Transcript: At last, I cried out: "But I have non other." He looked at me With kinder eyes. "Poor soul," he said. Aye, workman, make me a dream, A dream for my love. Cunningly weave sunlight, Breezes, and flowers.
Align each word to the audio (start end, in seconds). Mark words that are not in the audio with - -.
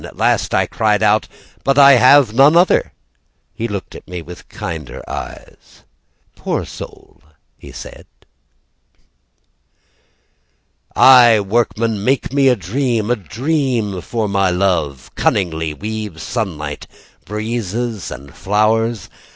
At 0.03 0.17
last, 0.17 0.55
I 0.55 0.65
cried 0.65 1.03
out: 1.03 1.27
"But 1.63 1.77
I 1.77 1.91
have 1.91 2.33
non 2.33 2.57
other." 2.57 2.91
He 3.53 3.67
looked 3.67 3.93
at 3.93 4.07
me 4.07 4.23
With 4.23 4.49
kinder 4.49 5.07
eyes. 5.07 5.83
"Poor 6.35 6.65
soul," 6.65 7.21
he 7.55 7.71
said. 7.71 8.07
Aye, 10.95 11.39
workman, 11.41 12.03
make 12.03 12.33
me 12.33 12.47
a 12.47 12.55
dream, 12.55 13.11
A 13.11 13.15
dream 13.15 14.01
for 14.01 14.27
my 14.27 14.49
love. 14.49 15.11
Cunningly 15.13 15.71
weave 15.75 16.19
sunlight, 16.19 16.87
Breezes, 17.23 18.09
and 18.09 18.33
flowers. 18.33 19.07